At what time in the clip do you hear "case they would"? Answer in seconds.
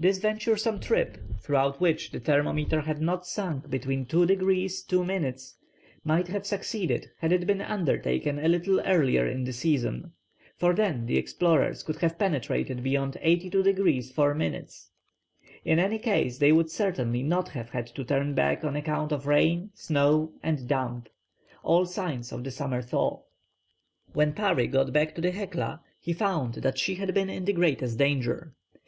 16.00-16.68